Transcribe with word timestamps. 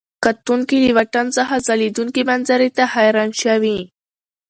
کتونکي 0.25 0.77
له 0.85 0.91
واټن 0.97 1.27
څخه 1.37 1.63
ځلېدونکي 1.67 2.21
منظرې 2.29 2.69
ته 2.77 2.83
حیران 2.93 3.29
شوي. 3.43 3.79